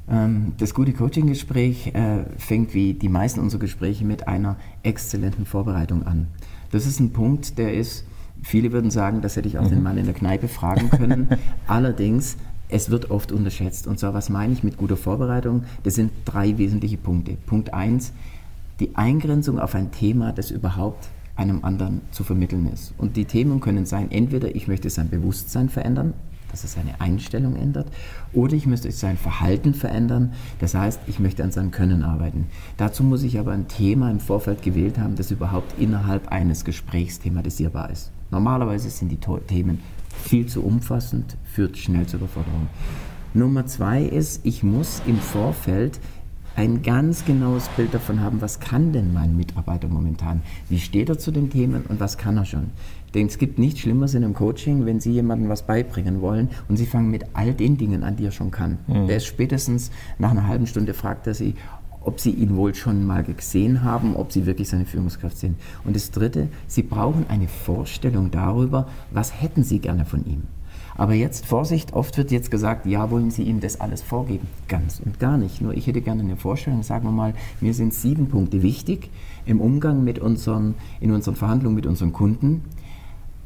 Ähm, 0.10 0.54
das 0.58 0.74
gute 0.74 0.94
Coaching-Gespräch 0.94 1.88
äh, 1.88 2.24
fängt 2.38 2.74
wie 2.74 2.94
die 2.94 3.10
meisten 3.10 3.40
unserer 3.40 3.60
Gespräche 3.60 4.06
mit 4.06 4.28
einer 4.28 4.56
exzellenten 4.84 5.46
Vorbereitung 5.46 6.08
an. 6.08 6.28
Das 6.72 6.86
ist 6.86 7.00
ein 7.00 7.14
Punkt, 7.14 7.58
der 7.58 7.74
ist 7.74 8.06
Viele 8.48 8.72
würden 8.72 8.92
sagen, 8.92 9.20
das 9.20 9.36
hätte 9.36 9.50
ich 9.50 9.60
auch 9.60 9.66
mhm. 9.66 9.72
den 9.72 9.84
Mann 9.84 9.98
in 9.98 10.06
der 10.06 10.14
Kneipe 10.14 10.48
fragen 10.48 10.90
können. 10.90 11.28
Allerdings, 11.68 12.38
es 12.70 12.90
wird 12.90 13.12
oft 13.12 13.34
unterschätzt. 13.34 13.88
Und 13.88 14.00
zwar, 14.00 14.14
was 14.14 14.30
meine 14.30 14.54
ich 14.54 14.64
mit 14.64 14.78
guter 14.78 14.96
Vorbereitung? 14.96 15.66
Das 15.84 15.96
sind 15.96 16.14
drei 16.24 16.58
wesentliche 16.58 16.96
Punkte. 16.96 17.36
Punkt 17.46 17.74
eins, 17.74 18.14
die 18.80 18.96
Eingrenzung 18.96 19.60
auf 19.60 19.76
ein 19.76 19.92
Thema, 19.92 20.32
das 20.32 20.50
überhaupt 20.50 21.10
einem 21.36 21.66
anderen 21.66 22.00
zu 22.12 22.24
vermitteln 22.24 22.72
ist. 22.72 22.94
Und 22.98 23.18
die 23.18 23.26
Themen 23.26 23.60
können 23.60 23.86
sein, 23.86 24.12
entweder 24.12 24.56
ich 24.56 24.70
möchte 24.70 24.90
sein 24.90 25.10
Bewusstsein 25.10 25.68
verändern, 25.68 26.14
dass 26.50 26.64
er 26.64 26.70
seine 26.70 27.02
Einstellung 27.02 27.58
ändert, 27.58 27.92
oder 28.32 28.54
ich 28.54 28.66
möchte 28.66 28.90
sein 28.94 29.18
Verhalten 29.18 29.74
verändern, 29.74 30.32
das 30.60 30.74
heißt, 30.74 31.02
ich 31.08 31.20
möchte 31.20 31.44
an 31.44 31.52
seinem 31.52 31.72
Können 31.72 32.02
arbeiten. 32.02 32.46
Dazu 32.78 33.04
muss 33.04 33.24
ich 33.24 33.40
aber 33.40 33.52
ein 33.52 33.68
Thema 33.68 34.10
im 34.10 34.22
Vorfeld 34.22 34.62
gewählt 34.62 34.98
haben, 35.00 35.18
das 35.18 35.32
überhaupt 35.32 35.78
innerhalb 35.78 36.30
eines 36.30 36.64
Gesprächs 36.64 37.20
thematisierbar 37.20 37.90
ist. 37.90 38.14
Normalerweise 38.32 38.90
sind 38.90 39.10
die 39.10 39.20
Themen 39.48 39.80
viel 40.24 40.48
zu 40.48 40.64
umfassend, 40.64 41.38
führt 41.44 41.78
schnell 41.78 42.06
zur 42.06 42.20
Überforderung. 42.20 42.68
Nummer 43.34 43.66
zwei 43.66 44.04
ist, 44.04 44.46
ich 44.46 44.64
muss 44.64 45.02
im 45.06 45.18
Vorfeld 45.18 46.00
ein 46.56 46.82
ganz 46.82 47.24
genaues 47.24 47.70
Bild 47.70 47.94
davon 47.94 48.20
haben, 48.20 48.42
was 48.42 48.60
kann 48.60 48.92
denn 48.92 49.14
mein 49.14 49.38
Mitarbeiter 49.38 49.88
momentan? 49.88 50.42
Wie 50.70 50.80
steht 50.80 51.08
er 51.08 51.20
zu 51.20 51.30
den 51.30 51.52
Themen 51.52 51.84
und 51.88 52.00
was 52.00 52.18
kann 52.18 52.36
er 52.36 52.46
schon? 52.46 52.72
Denn 53.14 53.28
es 53.28 53.38
gibt 53.38 53.60
nichts 53.60 53.82
Schlimmeres 53.82 54.16
in 54.16 54.24
einem 54.24 54.34
Coaching, 54.34 54.86
wenn 54.86 55.00
Sie 55.00 55.12
jemandem 55.12 55.50
was 55.50 55.68
beibringen 55.68 56.20
wollen 56.20 56.50
und 56.68 56.78
Sie 56.78 56.88
fangen 56.88 57.12
mit 57.12 57.26
all 57.34 57.54
den 57.54 57.78
Dingen 57.78 58.04
an, 58.04 58.16
die 58.16 58.26
er 58.26 58.32
schon 58.32 58.50
kann. 58.52 58.80
Mhm. 58.88 59.08
Der 59.08 59.18
ist 59.18 59.28
spätestens 59.28 59.92
nach 60.18 60.32
einer 60.32 60.48
halben 60.48 60.66
Stunde 60.66 60.96
fragt 60.96 61.28
er 61.28 61.36
Sie, 61.36 61.54
ob 62.08 62.22
sie 62.22 62.32
ihn 62.32 62.56
wohl 62.56 62.74
schon 62.74 63.06
mal 63.06 63.22
gesehen 63.26 63.84
haben, 63.84 64.16
ob 64.16 64.32
sie 64.32 64.46
wirklich 64.46 64.70
seine 64.70 64.86
Führungskraft 64.86 65.38
sind. 65.38 65.58
Und 65.84 65.94
das 65.94 66.10
Dritte, 66.10 66.48
sie 66.66 66.82
brauchen 66.82 67.26
eine 67.28 67.50
Vorstellung 67.50 68.32
darüber, 68.32 68.88
was 69.12 69.42
hätten 69.42 69.64
sie 69.64 69.80
gerne 69.80 70.06
von 70.06 70.26
ihm. 70.26 70.44
Aber 70.96 71.14
jetzt 71.14 71.46
Vorsicht, 71.46 71.94
oft 71.94 72.18
wird 72.18 72.32
jetzt 72.32 72.50
gesagt, 72.50 72.86
ja, 72.86 73.12
wollen 73.12 73.30
Sie 73.30 73.44
ihm 73.44 73.60
das 73.60 73.80
alles 73.80 74.02
vorgeben? 74.02 74.48
Ganz 74.68 75.00
und 75.00 75.20
gar 75.20 75.38
nicht. 75.38 75.62
Nur 75.62 75.76
ich 75.76 75.86
hätte 75.86 76.02
gerne 76.02 76.24
eine 76.24 76.38
Vorstellung, 76.38 76.82
sagen 76.82 77.06
wir 77.06 77.12
mal, 77.12 77.34
mir 77.62 77.74
sind 77.74 77.94
sieben 77.94 78.30
Punkte 78.30 78.64
wichtig 78.64 79.12
im 79.46 79.60
Umgang 79.60 80.04
mit 80.04 80.18
unseren, 80.18 80.76
in 81.00 81.12
unseren 81.12 81.36
Verhandlungen 81.36 81.76
mit 81.76 81.86
unseren 81.86 82.14
Kunden. 82.14 82.64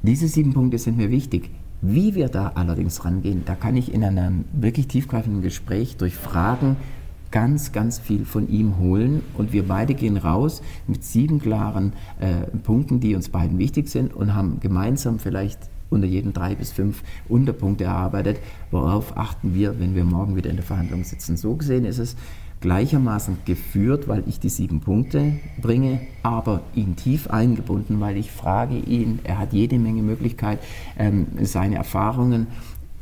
Diese 0.03 0.27
sieben 0.27 0.53
Punkte 0.53 0.77
sind 0.77 0.98
mir 0.98 1.10
wichtig. 1.10 1.50
Wie 1.82 2.13
wir 2.13 2.30
da 2.30 2.51
allerdings 2.53 3.03
rangehen, 3.03 3.41
da 3.44 3.56
kann 3.56 3.75
ich 3.75 3.91
in 3.91 4.03
einem 4.03 4.46
wirklich 4.53 4.88
tiefgreifenden 4.88 5.41
Gespräch 5.41 5.98
durch 5.98 6.15
Fragen 6.15 6.77
ganz, 7.32 7.72
ganz 7.72 8.00
viel 8.00 8.26
von 8.26 8.50
ihm 8.50 8.78
holen 8.78 9.24
und 9.38 9.54
wir 9.54 9.68
beide 9.68 9.94
gehen 9.94 10.18
raus 10.18 10.62
mit 10.88 11.04
sieben 11.04 11.40
klaren 11.40 11.94
äh, 12.20 12.46
Punkten, 12.58 13.00
die 13.00 13.16
uns 13.16 13.30
beiden 13.30 13.58
wichtig 13.58 13.90
sind 13.90 14.14
und 14.14 14.36
haben 14.36 14.60
gemeinsam 14.60 15.20
vielleicht 15.20 15.60
unter 15.90 16.08
jeden 16.08 16.34
drei 16.34 16.56
bis 16.56 16.72
fünf 16.72 17.04
Unterpunkte 17.28 17.84
erarbeitet. 17.84 18.40
Worauf 18.72 19.18
achten 19.18 19.54
wir, 19.54 19.80
wenn 19.80 19.96
wir 19.96 20.04
morgen 20.04 20.36
wieder 20.36 20.50
in 20.50 20.56
der 20.56 20.66
Verhandlung 20.66 21.04
sitzen? 21.04 21.38
So 21.38 21.56
gesehen 21.56 21.86
ist 21.86 22.00
es 22.00 22.16
gleichermaßen 22.62 23.40
geführt, 23.46 24.08
weil 24.08 24.24
ich 24.28 24.40
die 24.40 24.50
sieben 24.50 24.80
Punkte 24.80 25.34
bringe, 25.60 26.00
aber 26.24 26.62
ihn 26.76 26.96
tief 26.96 27.28
eingebunden, 27.28 28.00
weil 28.00 28.18
ich 28.18 28.32
frage 28.32 28.78
ihn, 28.78 29.20
er 29.24 29.40
hat 29.40 29.52
jede 29.52 29.80
Menge 29.80 30.04
Möglichkeit, 30.04 30.60
ähm, 30.98 31.28
seine 31.42 31.76
Erfahrungen 31.76 32.48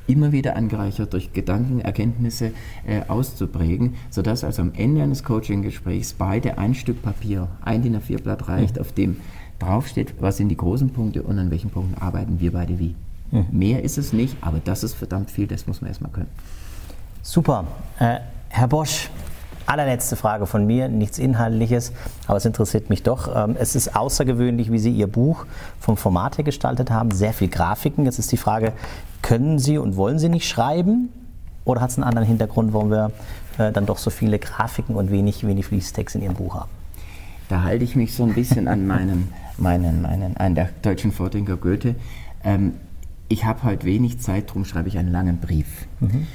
immer 0.10 0.32
wieder 0.32 0.56
angereichert 0.56 1.14
durch 1.14 1.32
Gedanken, 1.34 1.80
Erkenntnisse 1.80 2.52
äh, 2.86 3.02
auszuprägen, 3.08 3.96
sodass 4.10 4.44
also 4.44 4.62
am 4.64 4.74
Ende 4.76 5.04
eines 5.04 5.24
Coaching-Gesprächs 5.24 6.14
beide 6.14 6.58
ein 6.58 6.74
Stück 6.74 7.02
Papier, 7.02 7.48
ein 7.62 7.82
DIN 7.82 7.96
A4-Blatt 7.96 8.48
reicht, 8.48 8.76
mhm. 8.76 8.82
auf 8.82 8.92
dem 8.92 9.18
draufsteht, 9.60 10.16
was 10.20 10.38
sind 10.38 10.50
die 10.50 10.58
großen 10.58 10.90
Punkte 10.90 11.22
und 11.22 11.38
an 11.38 11.52
welchen 11.52 11.70
Punkten 11.70 12.02
arbeiten 12.02 12.40
wir 12.40 12.54
beide 12.54 12.80
wie. 12.80 12.96
Mhm. 13.32 13.46
Mehr 13.52 13.84
ist 13.84 13.98
es 13.98 14.14
nicht, 14.14 14.36
aber 14.42 14.60
das 14.64 14.84
ist 14.84 14.96
verdammt 14.96 15.30
viel, 15.30 15.48
das 15.48 15.68
muss 15.68 15.82
man 15.82 15.90
erstmal 15.90 16.12
können. 16.12 16.30
Super. 17.22 17.66
Äh, 18.00 18.20
Herr 18.50 18.68
Bosch, 18.68 19.10
allerletzte 19.70 20.16
Frage 20.16 20.48
von 20.48 20.66
mir, 20.66 20.90
nichts 20.90 21.20
Inhaltliches, 21.20 21.94
aber 22.28 22.38
es 22.38 22.46
interessiert 22.46 22.90
mich 22.90 23.04
doch. 23.04 23.34
Ähm, 23.34 23.56
es 23.60 23.76
ist 23.76 23.96
außergewöhnlich, 23.96 24.72
wie 24.72 24.80
Sie 24.80 24.92
Ihr 24.92 25.08
Buch 25.08 25.46
vom 25.80 25.96
Format 25.96 26.38
her 26.38 26.44
gestaltet 26.44 26.90
haben, 26.90 27.12
sehr 27.12 27.34
viel 27.34 27.50
Grafiken. 27.50 28.06
Jetzt 28.06 28.20
ist 28.20 28.32
die 28.32 28.38
Frage, 28.38 28.74
können 29.22 29.60
Sie 29.60 29.78
und 29.78 29.96
wollen 29.96 30.20
Sie 30.20 30.30
nicht 30.30 30.48
schreiben? 30.48 31.10
Oder 31.66 31.82
hat 31.82 31.92
es 31.92 31.98
einen 31.98 32.04
anderen 32.04 32.28
Hintergrund, 32.28 32.74
warum 32.74 32.90
wir 32.90 33.12
äh, 33.60 33.72
dann 33.72 33.86
doch 33.86 34.00
so 34.00 34.10
viele 34.10 34.40
Grafiken 34.40 34.96
und 34.96 35.12
wenig, 35.12 35.46
wenig 35.46 35.68
Fließtext 35.68 36.16
in 36.16 36.24
Ihrem 36.24 36.36
Buch 36.36 36.56
haben? 36.56 36.72
Da 37.48 37.64
halte 37.64 37.84
ich 37.84 37.96
mich 37.96 38.16
so 38.16 38.24
ein 38.24 38.34
bisschen 38.34 38.68
an 38.68 38.88
meinen, 38.88 39.32
meinen, 39.58 40.02
meinen, 40.02 40.36
an 40.38 40.56
der 40.56 40.70
deutschen 40.82 41.12
Vordenker 41.12 41.58
Goethe. 41.58 41.96
Ähm, 42.44 42.74
ich 43.28 43.46
habe 43.46 43.64
heute 43.64 43.86
wenig 43.86 44.20
Zeit, 44.20 44.50
darum 44.50 44.66
schreibe 44.66 44.88
ich 44.88 44.98
einen 44.98 45.12
langen 45.12 45.38
Brief. 45.38 45.68
Mhm. 46.00 46.26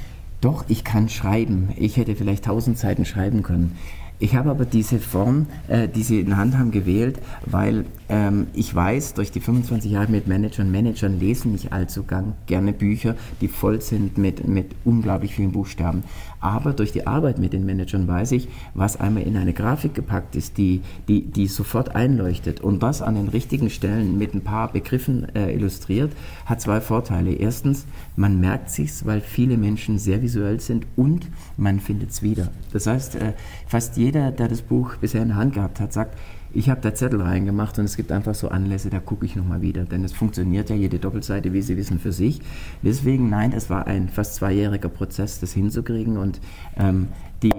Doch, 0.41 0.65
ich 0.67 0.83
kann 0.83 1.09
schreiben. 1.09 1.69
Ich 1.75 1.97
hätte 1.97 2.15
vielleicht 2.15 2.45
tausend 2.45 2.77
Seiten 2.77 3.05
schreiben 3.05 3.43
können. 3.43 3.77
Ich 4.25 4.35
habe 4.35 4.49
aber 4.49 4.65
diese 4.65 4.97
Form, 4.97 5.45
äh, 5.67 5.87
die 5.87 6.01
Sie 6.01 6.19
in 6.19 6.35
Hand 6.35 6.57
haben, 6.57 6.71
gewählt, 6.71 7.19
weil 7.45 7.85
ähm, 8.09 8.47
ich 8.53 8.73
weiß, 8.73 9.13
durch 9.13 9.31
die 9.31 9.39
25 9.39 9.91
Jahre 9.91 10.11
mit 10.11 10.25
Managern, 10.25 10.71
Managern 10.71 11.19
lesen 11.19 11.51
nicht 11.51 11.71
allzu 11.71 12.03
gerne 12.47 12.73
Bücher, 12.73 13.15
die 13.41 13.47
voll 13.47 13.81
sind 13.81 14.17
mit, 14.17 14.47
mit 14.47 14.71
unglaublich 14.83 15.35
vielen 15.35 15.51
Buchstaben. 15.51 16.03
Aber 16.39 16.73
durch 16.73 16.91
die 16.91 17.07
Arbeit 17.07 17.39
mit 17.39 17.53
den 17.53 17.65
Managern 17.65 18.07
weiß 18.07 18.33
ich, 18.33 18.47
was 18.75 18.99
einmal 18.99 19.23
in 19.23 19.35
eine 19.35 19.53
Grafik 19.53 19.95
gepackt 19.95 20.35
ist, 20.35 20.57
die, 20.57 20.81
die, 21.07 21.21
die 21.21 21.47
sofort 21.47 21.95
einleuchtet 21.95 22.61
und 22.61 22.81
was 22.83 23.01
an 23.01 23.15
den 23.15 23.29
richtigen 23.29 23.69
Stellen 23.69 24.17
mit 24.17 24.35
ein 24.35 24.41
paar 24.41 24.71
Begriffen 24.71 25.27
äh, 25.35 25.53
illustriert, 25.53 26.11
hat 26.45 26.61
zwei 26.61 26.81
Vorteile. 26.81 27.33
Erstens, 27.33 27.85
man 28.15 28.39
merkt 28.39 28.69
sich's, 28.69 29.05
weil 29.05 29.21
viele 29.21 29.57
Menschen 29.57 29.97
sehr 29.97 30.21
visuell 30.21 30.59
sind 30.59 30.85
und 30.95 31.27
man 31.57 31.79
findet 31.79 32.11
es 32.11 32.21
wieder. 32.21 32.49
Das 32.71 32.85
heißt, 32.85 33.15
äh, 33.15 33.33
fast 33.67 33.97
jeder, 34.15 34.31
der 34.31 34.47
das 34.47 34.61
Buch 34.61 34.95
bisher 34.95 35.21
in 35.21 35.29
der 35.29 35.37
Hand 35.37 35.53
gehabt 35.53 35.79
hat, 35.81 35.91
sagt, 35.91 36.17
ich 36.53 36.69
habe 36.69 36.79
da 36.79 36.95
Zettel 36.95 37.21
reingemacht 37.21 37.77
und 37.79 37.83
es 37.83 37.97
gibt 37.97 38.13
einfach 38.13 38.33
so 38.33 38.47
Anlässe, 38.47 38.89
da 38.89 38.99
gucke 38.99 39.25
ich 39.25 39.35
nochmal 39.35 39.61
wieder. 39.61 39.83
Denn 39.83 40.05
es 40.05 40.13
funktioniert 40.13 40.69
ja 40.69 40.75
jede 40.77 40.99
Doppelseite, 40.99 41.51
wie 41.51 41.61
Sie 41.61 41.75
wissen, 41.75 41.99
für 41.99 42.13
sich. 42.13 42.39
Deswegen, 42.81 43.29
nein, 43.29 43.51
es 43.51 43.69
war 43.69 43.87
ein 43.87 44.07
fast 44.07 44.35
zweijähriger 44.35 44.87
Prozess, 44.87 45.41
das 45.41 45.51
hinzukriegen. 45.51 46.15
Und 46.17 46.39
ähm, 46.77 47.09
die 47.43 47.51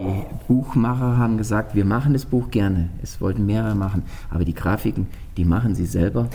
Buchmacher 0.49 1.19
haben 1.19 1.37
gesagt, 1.37 1.75
wir 1.75 1.85
machen 1.85 2.15
das 2.15 2.25
Buch 2.25 2.51
gerne. 2.51 2.89
Es 3.03 3.21
wollten 3.21 3.45
mehrere 3.45 3.75
machen. 3.75 4.05
Aber 4.31 4.47
die 4.47 4.55
Grafiken, 4.55 5.09
die 5.37 5.45
machen 5.45 5.75
sie 5.75 5.87
selber. 5.87 6.31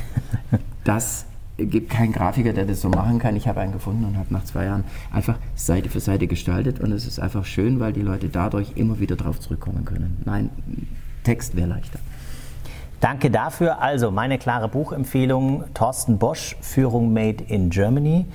Das 0.83 1.25
gibt 1.58 1.89
keinen 1.89 2.12
Grafiker, 2.12 2.53
der 2.53 2.65
das 2.65 2.81
so 2.81 2.89
machen 2.89 3.20
kann. 3.20 3.36
Ich 3.36 3.48
habe 3.48 3.60
einen 3.60 3.74
gefunden 3.74 4.05
und 4.05 4.17
habe 4.17 4.34
nach 4.34 4.43
zwei 4.46 4.65
Jahren 4.65 4.84
einfach 5.12 5.38
Seite 5.55 5.89
für 5.89 6.00
Seite 6.00 6.27
gestaltet. 6.27 6.79
Und 6.79 6.91
es 6.91 7.05
ist 7.05 7.20
einfach 7.20 7.46
schön, 7.46 7.79
weil 7.79 7.93
die 7.93 8.01
Leute 8.01 8.29
dadurch 8.29 8.74
immer 8.75 9.00
wieder 9.00 9.15
drauf 9.15 9.39
zurückkommen 9.39 9.86
können. 9.86 10.22
Nein, 10.25 10.50
Text 11.24 11.55
wäre 11.55 11.67
leichter. 11.67 12.00
Danke 13.00 13.31
dafür. 13.31 13.81
Also 13.81 14.12
meine 14.12 14.38
klare 14.38 14.67
Buchempfehlung, 14.67 15.65
Thorsten 15.74 16.20
Bosch, 16.20 16.55
Führung 16.62 17.13
Made 17.13 17.43
in 17.43 17.70
Germany. 17.70 18.27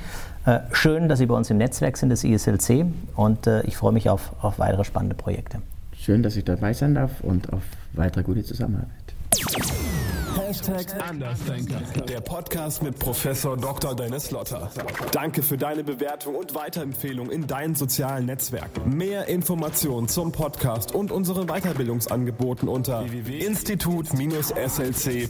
Äh, 0.45 0.61
schön, 0.73 1.09
dass 1.09 1.19
Sie 1.19 1.27
bei 1.27 1.35
uns 1.35 1.51
im 1.51 1.59
Netzwerk 1.59 1.97
sind, 1.97 2.11
des 2.11 2.25
ISLC. 2.25 2.87
Und 3.15 3.47
äh, 3.47 3.63
ich 3.63 3.77
freue 3.77 3.93
mich 3.93 4.11
auf, 4.11 4.33
auf 4.43 4.59
weitere 4.59 4.85
spannende 4.85 5.15
Projekte. 5.15 5.61
Schön, 5.97 6.23
dass 6.23 6.37
ich 6.37 6.45
dabei 6.45 6.73
sein 6.73 6.95
darf 6.95 7.21
und 7.23 7.53
auf 7.53 7.63
weitere 7.95 8.23
gute 8.23 8.45
Zusammenarbeit. 8.45 9.15
Hashtag 10.37 11.03
Andersdenker, 11.03 11.81
der 12.07 12.21
Podcast 12.21 12.83
mit 12.83 12.99
Professor 12.99 13.57
Dr. 13.57 13.97
Dennis 13.97 14.31
Lotter. 14.31 14.71
Danke 15.13 15.43
für 15.43 15.57
deine 15.57 15.83
Bewertung 15.83 16.35
und 16.35 16.55
Weiterempfehlung 16.55 17.31
in 17.31 17.47
deinen 17.47 17.75
sozialen 17.75 18.27
Netzwerken. 18.27 18.95
Mehr 18.97 19.29
Informationen 19.29 20.09
zum 20.09 20.33
Podcast 20.33 20.95
und 20.95 21.11
unseren 21.11 21.47
Weiterbildungsangeboten 21.47 22.69
unter 22.69 23.11
www.institut-slc.de. 23.11 25.29